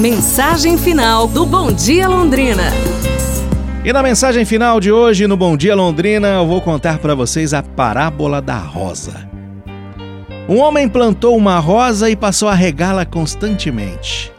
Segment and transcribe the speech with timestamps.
[0.00, 2.72] Mensagem final do Bom Dia Londrina.
[3.84, 7.52] E na mensagem final de hoje, no Bom Dia Londrina, eu vou contar para vocês
[7.52, 9.28] a parábola da rosa.
[10.48, 14.32] Um homem plantou uma rosa e passou a regá-la constantemente.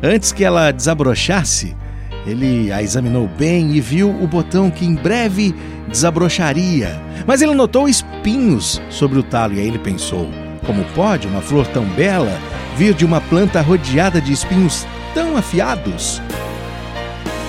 [0.00, 1.76] Antes que ela desabrochasse,
[2.24, 5.52] ele a examinou bem e viu o botão que em breve
[5.88, 7.02] desabrocharia.
[7.26, 10.28] Mas ele notou espinhos sobre o talo e aí ele pensou:
[10.64, 12.38] como pode uma flor tão bela
[12.76, 16.20] vir de uma planta rodeada de espinhos tão afiados?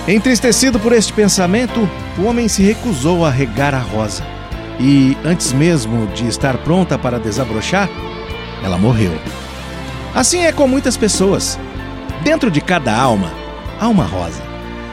[0.08, 4.24] Entristecido por este pensamento, o homem se recusou a regar a rosa.
[4.80, 7.90] E, antes mesmo de estar pronta para desabrochar,
[8.64, 9.12] ela morreu.
[10.14, 11.58] Assim é com muitas pessoas.
[12.22, 13.30] Dentro de cada alma,
[13.78, 14.40] há uma rosa.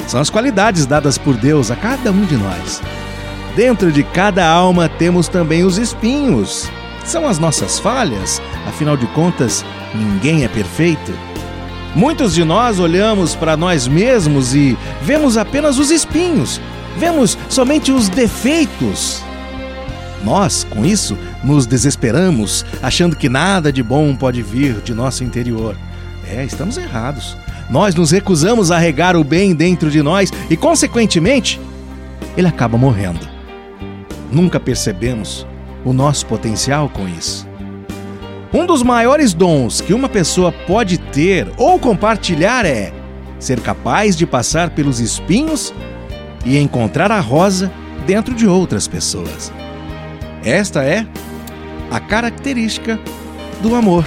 [0.06, 2.82] São as qualidades dadas por Deus a cada um de nós.
[3.56, 6.70] Dentro de cada alma temos também os espinhos.
[7.06, 9.64] São as nossas falhas, afinal de contas,
[9.96, 11.14] ninguém é perfeito.
[11.96, 16.60] Muitos de nós olhamos para nós mesmos e vemos apenas os espinhos,
[16.98, 19.24] vemos somente os defeitos.
[20.24, 25.78] Nós, com isso, nos desesperamos, achando que nada de bom pode vir de nosso interior.
[26.28, 27.38] É, estamos errados.
[27.70, 31.62] Nós nos recusamos a regar o bem dentro de nós e, consequentemente,
[32.36, 33.28] ele acaba morrendo.
[34.32, 35.46] Nunca percebemos
[35.84, 37.48] o nosso potencial com isso.
[38.54, 42.94] Um dos maiores dons que uma pessoa pode ter ou compartilhar é
[43.40, 45.74] ser capaz de passar pelos espinhos
[46.46, 47.72] e encontrar a rosa
[48.06, 49.52] dentro de outras pessoas.
[50.44, 51.06] Esta é
[51.92, 53.00] a característica
[53.62, 54.06] do amor.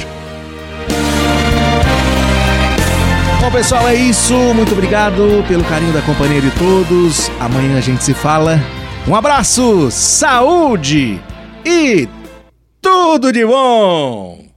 [3.41, 4.35] Bom, pessoal, é isso.
[4.55, 7.31] Muito obrigado pelo carinho da companhia de todos.
[7.41, 8.61] Amanhã a gente se fala.
[9.07, 11.19] Um abraço, saúde
[11.65, 12.09] e
[12.89, 14.39] tudo de bom!